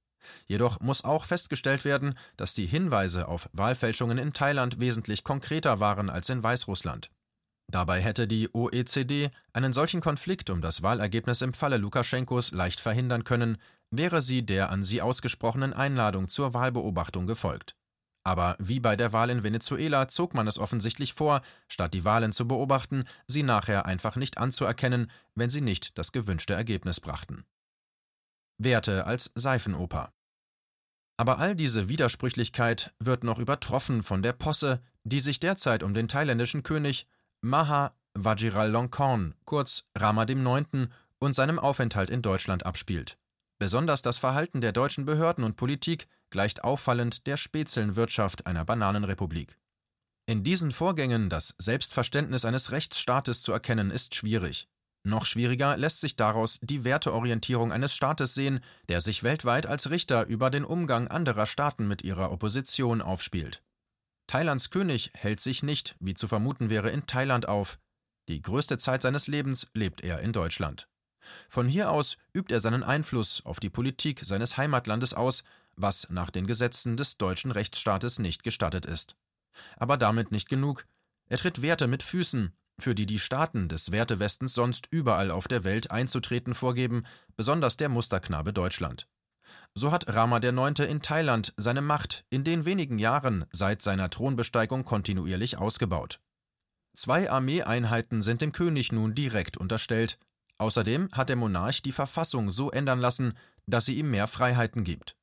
Jedoch 0.47 0.81
muss 0.81 1.05
auch 1.05 1.25
festgestellt 1.25 1.85
werden, 1.85 2.15
dass 2.37 2.55
die 2.55 2.67
Hinweise 2.67 3.29
auf 3.29 3.49
Wahlfälschungen 3.53 4.19
in 4.19 4.33
Thailand 4.33 4.81
wesentlich 4.81 5.25
konkreter 5.25 5.81
waren 5.81 6.11
als 6.11 6.29
in 6.29 6.43
Weißrussland. 6.43 7.11
Dabei 7.71 8.03
hätte 8.03 8.27
die 8.27 8.53
OECD 8.53 9.31
einen 9.53 9.73
solchen 9.73 10.01
Konflikt 10.01 10.51
um 10.51 10.61
das 10.61 10.83
Wahlergebnis 10.83 11.41
im 11.41 11.55
Falle 11.55 11.77
Lukaschenkos 11.77 12.51
leicht 12.51 12.81
verhindern 12.81 13.25
können, 13.25 13.59
wäre 13.91 14.23
sie 14.23 14.43
der 14.45 14.71
an 14.71 14.83
sie 14.83 15.01
ausgesprochenen 15.01 15.73
Einladung 15.73 16.29
zur 16.29 16.53
Wahlbeobachtung 16.53 17.27
gefolgt. 17.27 17.77
Aber 18.23 18.57
wie 18.59 18.81
bei 18.81 18.97
der 18.97 19.13
Wahl 19.13 19.31
in 19.31 19.43
Venezuela 19.43 20.09
zog 20.09 20.35
man 20.35 20.47
es 20.47 20.59
offensichtlich 20.59 21.15
vor, 21.15 21.41
statt 21.69 21.95
die 21.95 22.05
Wahlen 22.05 22.33
zu 22.33 22.47
beobachten, 22.47 23.05
sie 23.27 23.43
nachher 23.43 23.87
einfach 23.87 24.17
nicht 24.17 24.39
anzuerkennen, 24.39 25.11
wenn 25.35 25.51
sie 25.51 25.63
nicht 25.63 25.97
das 25.97 26.13
gewünschte 26.13 26.55
Ergebnis 26.55 27.01
brachten. 27.01 27.45
Werte 28.59 29.07
als 29.07 29.33
Seifenoper. 29.35 30.13
Aber 31.17 31.39
all 31.39 31.55
diese 31.55 31.89
Widersprüchlichkeit 31.89 32.95
wird 32.99 33.25
noch 33.25 33.39
übertroffen 33.39 34.03
von 34.03 34.23
der 34.23 34.33
Posse, 34.33 34.83
die 35.05 35.21
sich 35.21 35.41
derzeit 35.41 35.83
um 35.83 35.95
den 35.95 36.09
thailändischen 36.09 36.63
König 36.63 37.07
Maha 37.41 37.95
Vajiralongkorn, 38.15 39.35
kurz 39.45 39.89
Rama 39.97 40.25
IX., 40.25 40.89
und 41.19 41.35
seinem 41.35 41.59
Aufenthalt 41.59 42.09
in 42.11 42.23
Deutschland 42.23 42.65
abspielt. 42.65 43.19
Besonders 43.59 44.01
das 44.01 44.17
Verhalten 44.17 44.63
der 44.63 44.73
deutschen 44.73 45.05
Behörden 45.05 45.45
und 45.45 45.57
Politik 45.57 46.09
gleicht 46.31 46.65
auffallend 46.65 47.27
der 47.27 47.37
Spätzelnwirtschaft 47.37 48.47
einer 48.47 48.65
Bananenrepublik. 48.65 49.57
In 50.27 50.45
diesen 50.45 50.71
Vorgängen 50.71 51.29
das 51.29 51.55
Selbstverständnis 51.59 52.45
eines 52.45 52.71
Rechtsstaates 52.71 53.43
zu 53.43 53.53
erkennen, 53.53 53.91
ist 53.91 54.15
schwierig. 54.15 54.69
Noch 55.03 55.25
schwieriger 55.25 55.77
lässt 55.77 56.01
sich 56.01 56.15
daraus 56.17 56.61
die 56.63 56.85
Werteorientierung 56.85 57.73
eines 57.73 57.95
Staates 57.95 58.35
sehen, 58.35 58.61
der 58.89 59.01
sich 59.01 59.23
weltweit 59.23 59.67
als 59.67 59.91
Richter 59.91 60.27
über 60.27 60.51
den 60.51 60.65
Umgang 60.65 61.09
anderer 61.09 61.47
Staaten 61.47 61.89
mit 61.89 62.03
ihrer 62.03 62.31
Opposition 62.33 63.01
aufspielt. 63.01 63.63
Thailands 64.27 64.71
König 64.71 65.11
hält 65.15 65.41
sich 65.41 65.63
nicht, 65.63 65.97
wie 66.01 66.15
zu 66.15 66.29
vermuten 66.29 66.71
wäre, 66.71 66.91
in 66.91 67.07
Thailand 67.07 67.49
auf. 67.49 67.79
Die 68.29 68.43
größte 68.43 68.79
Zeit 68.79 69.03
seines 69.03 69.27
Lebens 69.27 69.69
lebt 69.75 70.03
er 70.03 70.21
in 70.21 70.33
Deutschland. 70.33 70.87
Von 71.49 71.67
hier 71.67 71.91
aus 71.91 72.17
übt 72.33 72.53
er 72.53 72.61
seinen 72.61 72.83
Einfluss 72.83 73.45
auf 73.45 73.59
die 73.59 73.71
Politik 73.71 74.21
seines 74.25 74.57
Heimatlandes 74.57 75.15
aus, 75.15 75.45
was 75.83 76.09
nach 76.11 76.31
den 76.31 76.47
Gesetzen 76.47 76.97
des 76.97 77.17
deutschen 77.17 77.51
Rechtsstaates 77.51 78.19
nicht 78.19 78.43
gestattet 78.43 78.87
ist. 78.87 79.17
Aber 79.77 79.97
damit 79.97 80.33
nicht 80.33 80.49
genug. 80.49 80.87
Er 81.27 81.39
tritt 81.39 81.63
Werte 81.63 81.87
mit 81.87 82.03
Füßen, 82.03 82.53
für 82.79 82.95
die 82.95 83.07
die 83.07 83.19
Staaten 83.19 83.69
des 83.69 83.93
Wertewestens 83.93 84.55
sonst 84.55 84.89
überall 84.91 85.31
auf 85.31 85.49
der 85.49 85.65
Welt 85.65 85.91
einzutreten 85.91 86.55
vorgeben, 86.55 87.05
besonders 87.37 87.77
der 87.77 87.89
Musterknabe 87.89 88.53
Deutschland. 88.53 89.07
So 89.75 89.93
hat 89.93 90.13
Rama 90.13 90.39
IX. 90.39 90.81
in 90.81 91.03
Thailand 91.03 91.55
seine 91.57 91.83
Macht 91.83 92.25
in 92.31 92.45
den 92.45 92.65
wenigen 92.65 92.99
Jahren 92.99 93.47
seit 93.53 93.83
seiner 93.83 94.11
Thronbesteigung 94.11 94.85
kontinuierlich 94.85 95.59
ausgebaut. 95.59 96.21
Zwei 96.95 97.31
Armeeeinheiten 97.31 98.23
sind 98.23 98.43
dem 98.43 98.53
König 98.53 98.93
nun 98.93 99.15
direkt 99.15 99.57
unterstellt. 99.57 100.19
Außerdem 100.59 101.09
hat 101.13 101.29
der 101.29 101.37
Monarch 101.37 101.83
die 101.83 101.93
Verfassung 101.93 102.51
so 102.51 102.71
ändern 102.71 102.99
lassen, 102.99 103.35
dass 103.67 103.87
sie 103.87 103.97
ihm 103.97 104.11
mehr 104.11 104.27
Freiheiten 104.27 104.85
gibt. 104.85 105.17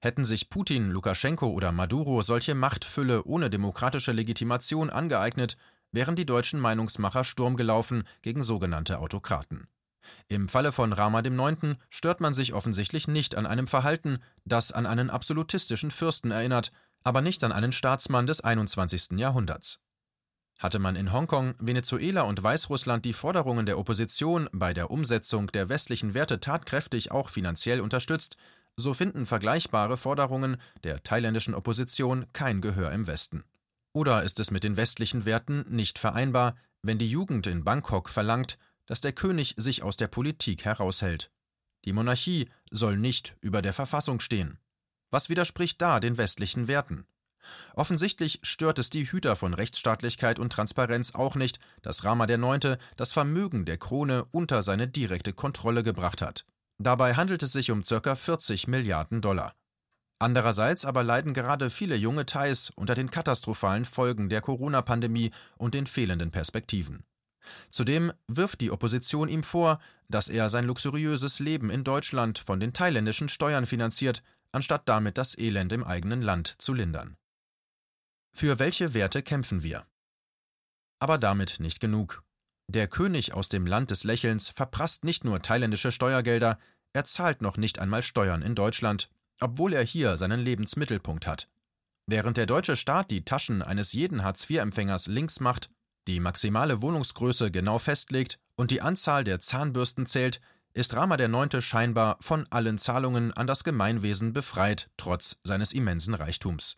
Hätten 0.00 0.24
sich 0.24 0.50
Putin, 0.50 0.90
Lukaschenko 0.90 1.46
oder 1.46 1.72
Maduro 1.72 2.22
solche 2.22 2.54
Machtfülle 2.54 3.24
ohne 3.24 3.50
demokratische 3.50 4.12
Legitimation 4.12 4.90
angeeignet, 4.90 5.56
wären 5.92 6.16
die 6.16 6.26
deutschen 6.26 6.60
Meinungsmacher 6.60 7.24
Sturm 7.24 7.56
gelaufen 7.56 8.04
gegen 8.22 8.42
sogenannte 8.42 8.98
Autokraten. 8.98 9.68
Im 10.28 10.48
Falle 10.48 10.72
von 10.72 10.92
Rama 10.92 11.20
IX. 11.20 11.76
stört 11.90 12.20
man 12.20 12.34
sich 12.34 12.52
offensichtlich 12.52 13.08
nicht 13.08 13.34
an 13.34 13.46
einem 13.46 13.66
Verhalten, 13.66 14.18
das 14.44 14.72
an 14.72 14.86
einen 14.86 15.10
absolutistischen 15.10 15.90
Fürsten 15.90 16.30
erinnert, 16.30 16.72
aber 17.02 17.20
nicht 17.20 17.42
an 17.44 17.52
einen 17.52 17.72
Staatsmann 17.72 18.26
des 18.26 18.40
21. 18.40 19.12
Jahrhunderts. 19.12 19.80
Hatte 20.58 20.78
man 20.78 20.96
in 20.96 21.12
Hongkong, 21.12 21.54
Venezuela 21.58 22.22
und 22.22 22.42
Weißrussland 22.42 23.04
die 23.04 23.12
Forderungen 23.12 23.66
der 23.66 23.78
Opposition 23.78 24.48
bei 24.52 24.72
der 24.72 24.90
Umsetzung 24.90 25.48
der 25.48 25.68
westlichen 25.68 26.14
Werte 26.14 26.40
tatkräftig 26.40 27.10
auch 27.10 27.28
finanziell 27.28 27.80
unterstützt, 27.80 28.38
so 28.76 28.94
finden 28.94 29.26
vergleichbare 29.26 29.96
Forderungen 29.96 30.58
der 30.84 31.02
thailändischen 31.02 31.54
Opposition 31.54 32.26
kein 32.32 32.60
Gehör 32.60 32.92
im 32.92 33.06
Westen. 33.06 33.44
Oder 33.92 34.22
ist 34.22 34.38
es 34.40 34.50
mit 34.50 34.64
den 34.64 34.76
westlichen 34.76 35.24
Werten 35.24 35.64
nicht 35.68 35.98
vereinbar, 35.98 36.56
wenn 36.82 36.98
die 36.98 37.10
Jugend 37.10 37.46
in 37.46 37.64
Bangkok 37.64 38.10
verlangt, 38.10 38.58
dass 38.84 39.00
der 39.00 39.12
König 39.12 39.54
sich 39.56 39.82
aus 39.82 39.96
der 39.96 40.08
Politik 40.08 40.64
heraushält. 40.64 41.30
Die 41.84 41.92
Monarchie 41.92 42.48
soll 42.70 42.96
nicht 42.96 43.36
über 43.40 43.62
der 43.62 43.72
Verfassung 43.72 44.20
stehen. 44.20 44.58
Was 45.10 45.30
widerspricht 45.30 45.80
da 45.80 45.98
den 45.98 46.18
westlichen 46.18 46.68
Werten? 46.68 47.06
Offensichtlich 47.74 48.40
stört 48.42 48.78
es 48.78 48.90
die 48.90 49.04
Hüter 49.04 49.36
von 49.36 49.54
Rechtsstaatlichkeit 49.54 50.38
und 50.38 50.52
Transparenz 50.52 51.14
auch 51.14 51.36
nicht, 51.36 51.60
dass 51.82 52.04
Rama 52.04 52.28
IX. 52.28 52.76
das 52.96 53.12
Vermögen 53.12 53.64
der 53.64 53.78
Krone 53.78 54.26
unter 54.32 54.62
seine 54.62 54.88
direkte 54.88 55.32
Kontrolle 55.32 55.82
gebracht 55.82 56.22
hat. 56.22 56.44
Dabei 56.78 57.14
handelt 57.14 57.42
es 57.42 57.52
sich 57.52 57.70
um 57.70 57.82
ca. 57.82 58.14
40 58.14 58.68
Milliarden 58.68 59.20
Dollar. 59.20 59.54
Andererseits 60.18 60.84
aber 60.84 61.02
leiden 61.02 61.34
gerade 61.34 61.68
viele 61.68 61.96
junge 61.96 62.24
Thais 62.24 62.70
unter 62.70 62.94
den 62.94 63.10
katastrophalen 63.10 63.84
Folgen 63.84 64.28
der 64.28 64.40
Corona-Pandemie 64.40 65.30
und 65.58 65.74
den 65.74 65.86
fehlenden 65.86 66.30
Perspektiven. 66.30 67.04
Zudem 67.70 68.12
wirft 68.26 68.60
die 68.60 68.70
Opposition 68.70 69.28
ihm 69.28 69.42
vor, 69.42 69.78
dass 70.08 70.28
er 70.28 70.50
sein 70.50 70.64
luxuriöses 70.64 71.38
Leben 71.38 71.70
in 71.70 71.84
Deutschland 71.84 72.38
von 72.38 72.60
den 72.60 72.72
thailändischen 72.72 73.28
Steuern 73.28 73.66
finanziert, 73.66 74.22
anstatt 74.52 74.88
damit 74.88 75.18
das 75.18 75.36
Elend 75.36 75.72
im 75.72 75.84
eigenen 75.84 76.22
Land 76.22 76.56
zu 76.58 76.72
lindern. 76.72 77.16
Für 78.32 78.58
welche 78.58 78.94
Werte 78.94 79.22
kämpfen 79.22 79.62
wir? 79.62 79.86
Aber 80.98 81.18
damit 81.18 81.60
nicht 81.60 81.80
genug. 81.80 82.22
Der 82.68 82.88
König 82.88 83.32
aus 83.32 83.48
dem 83.48 83.66
Land 83.66 83.90
des 83.90 84.04
Lächelns 84.04 84.48
verprasst 84.48 85.04
nicht 85.04 85.24
nur 85.24 85.40
thailändische 85.40 85.92
Steuergelder, 85.92 86.58
er 86.92 87.04
zahlt 87.04 87.42
noch 87.42 87.56
nicht 87.56 87.78
einmal 87.78 88.02
Steuern 88.02 88.42
in 88.42 88.54
Deutschland, 88.54 89.08
obwohl 89.40 89.72
er 89.72 89.84
hier 89.84 90.16
seinen 90.16 90.40
Lebensmittelpunkt 90.40 91.26
hat. 91.26 91.48
Während 92.06 92.36
der 92.36 92.46
deutsche 92.46 92.76
Staat 92.76 93.10
die 93.10 93.24
Taschen 93.24 93.62
eines 93.62 93.92
jeden 93.92 94.24
Hartz-IV-Empfängers 94.24 95.06
links 95.06 95.40
macht, 95.40 95.70
die 96.08 96.20
maximale 96.20 96.82
Wohnungsgröße 96.82 97.50
genau 97.50 97.78
festlegt 97.78 98.38
und 98.56 98.70
die 98.70 98.80
Anzahl 98.80 99.24
der 99.24 99.40
Zahnbürsten 99.40 100.06
zählt, 100.06 100.40
ist 100.72 100.94
Rama 100.94 101.16
IX. 101.18 101.64
scheinbar 101.64 102.18
von 102.20 102.46
allen 102.50 102.78
Zahlungen 102.78 103.32
an 103.32 103.46
das 103.46 103.64
Gemeinwesen 103.64 104.32
befreit, 104.32 104.90
trotz 104.96 105.40
seines 105.42 105.72
immensen 105.72 106.14
Reichtums. 106.14 106.76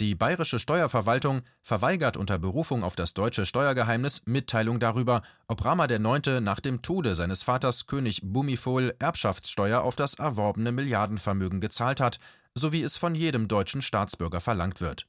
Die 0.00 0.14
bayerische 0.14 0.58
Steuerverwaltung 0.58 1.42
verweigert 1.62 2.16
unter 2.16 2.38
Berufung 2.38 2.82
auf 2.82 2.96
das 2.96 3.14
deutsche 3.14 3.46
Steuergeheimnis 3.46 4.22
Mitteilung 4.26 4.80
darüber, 4.80 5.22
ob 5.46 5.64
Rama 5.64 5.84
IX. 5.84 6.40
nach 6.40 6.60
dem 6.60 6.82
Tode 6.82 7.14
seines 7.14 7.42
Vaters 7.42 7.86
König 7.86 8.20
Bumifol 8.24 8.94
Erbschaftssteuer 8.98 9.82
auf 9.82 9.96
das 9.96 10.14
erworbene 10.14 10.72
Milliardenvermögen 10.72 11.60
gezahlt 11.60 12.00
hat, 12.00 12.18
so 12.54 12.72
wie 12.72 12.82
es 12.82 12.96
von 12.96 13.14
jedem 13.14 13.48
deutschen 13.48 13.82
Staatsbürger 13.82 14.40
verlangt 14.40 14.80
wird. 14.80 15.06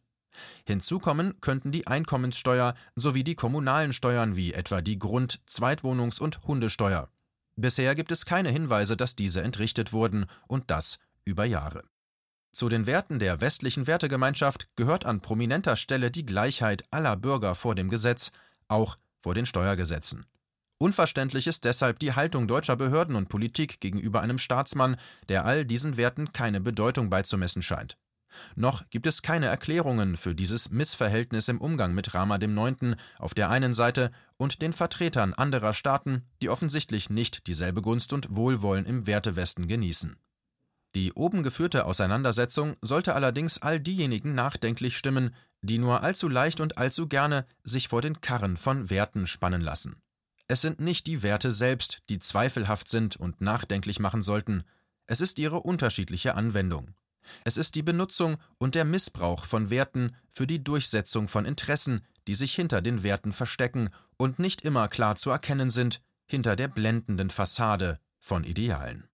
Hinzu 0.65 0.99
kommen 0.99 1.39
könnten 1.41 1.71
die 1.71 1.87
Einkommenssteuer 1.87 2.73
sowie 2.95 3.23
die 3.23 3.35
kommunalen 3.35 3.93
Steuern 3.93 4.35
wie 4.35 4.53
etwa 4.53 4.81
die 4.81 4.97
Grund-, 4.97 5.41
Zweitwohnungs- 5.47 6.19
und 6.19 6.43
Hundesteuer. 6.43 7.09
Bisher 7.55 7.93
gibt 7.93 8.11
es 8.11 8.25
keine 8.25 8.49
Hinweise, 8.49 8.97
dass 8.97 9.15
diese 9.15 9.41
entrichtet 9.41 9.93
wurden, 9.93 10.25
und 10.47 10.71
das 10.71 10.99
über 11.23 11.45
Jahre. 11.45 11.83
Zu 12.53 12.69
den 12.69 12.85
Werten 12.85 13.17
der 13.17 13.41
westlichen 13.41 13.87
Wertegemeinschaft 13.87 14.67
gehört 14.75 15.05
an 15.05 15.21
prominenter 15.21 15.75
Stelle 15.75 16.11
die 16.11 16.25
Gleichheit 16.25 16.83
aller 16.91 17.15
Bürger 17.15 17.55
vor 17.55 17.73
dem 17.73 17.89
Gesetz, 17.89 18.31
auch 18.67 18.97
vor 19.19 19.33
den 19.33 19.47
Steuergesetzen. 19.47 20.27
Unverständlich 20.77 21.47
ist 21.47 21.65
deshalb 21.65 21.97
die 21.97 22.13
Haltung 22.13 22.47
deutscher 22.47 22.75
Behörden 22.75 23.15
und 23.15 23.27
Politik 23.27 23.79
gegenüber 23.79 24.21
einem 24.21 24.37
Staatsmann, 24.37 24.97
der 25.29 25.45
all 25.45 25.65
diesen 25.65 25.97
Werten 25.97 26.31
keine 26.31 26.61
Bedeutung 26.61 27.09
beizumessen 27.09 27.63
scheint. 27.63 27.97
Noch 28.55 28.87
gibt 28.91 29.07
es 29.07 29.23
keine 29.23 29.47
Erklärungen 29.47 30.15
für 30.15 30.35
dieses 30.35 30.69
Missverhältnis 30.69 31.47
im 31.47 31.59
Umgang 31.59 31.95
mit 31.95 32.13
Rama 32.13 32.35
IX. 32.35 32.97
auf 33.17 33.33
der 33.33 33.49
einen 33.49 33.73
Seite 33.73 34.11
und 34.37 34.61
den 34.61 34.73
Vertretern 34.73 35.33
anderer 35.33 35.73
Staaten, 35.73 36.23
die 36.41 36.49
offensichtlich 36.49 37.09
nicht 37.09 37.47
dieselbe 37.47 37.81
Gunst 37.81 38.13
und 38.13 38.35
Wohlwollen 38.35 38.85
im 38.85 39.07
Wertewesten 39.07 39.67
genießen. 39.67 40.17
Die 40.95 41.13
oben 41.13 41.41
geführte 41.41 41.85
Auseinandersetzung 41.85 42.75
sollte 42.81 43.15
allerdings 43.15 43.61
all 43.61 43.79
diejenigen 43.79 44.35
nachdenklich 44.35 44.97
stimmen, 44.97 45.35
die 45.61 45.79
nur 45.79 46.03
allzu 46.03 46.29
leicht 46.29 46.59
und 46.59 46.77
allzu 46.77 47.07
gerne 47.07 47.45
sich 47.63 47.87
vor 47.87 48.01
den 48.01 48.21
Karren 48.21 48.57
von 48.57 48.89
Werten 48.89 49.25
spannen 49.25 49.61
lassen. 49.61 49.95
Es 50.47 50.61
sind 50.61 50.79
nicht 50.79 51.07
die 51.07 51.23
Werte 51.23 51.51
selbst, 51.51 52.03
die 52.09 52.19
zweifelhaft 52.19 52.89
sind 52.89 53.15
und 53.15 53.41
nachdenklich 53.41 53.99
machen 53.99 54.21
sollten, 54.21 54.63
es 55.07 55.19
ist 55.19 55.39
ihre 55.39 55.61
unterschiedliche 55.61 56.35
Anwendung. 56.35 56.93
Es 57.43 57.57
ist 57.57 57.75
die 57.75 57.83
Benutzung 57.83 58.37
und 58.57 58.75
der 58.75 58.85
Missbrauch 58.85 59.45
von 59.45 59.69
Werten 59.69 60.15
für 60.29 60.47
die 60.47 60.63
Durchsetzung 60.63 61.27
von 61.27 61.45
Interessen, 61.45 62.01
die 62.27 62.35
sich 62.35 62.53
hinter 62.53 62.81
den 62.81 63.03
Werten 63.03 63.33
verstecken 63.33 63.89
und 64.17 64.39
nicht 64.39 64.61
immer 64.61 64.87
klar 64.87 65.15
zu 65.15 65.29
erkennen 65.29 65.69
sind 65.69 66.01
hinter 66.25 66.55
der 66.55 66.67
blendenden 66.67 67.29
Fassade 67.29 67.99
von 68.19 68.43
Idealen. 68.43 69.07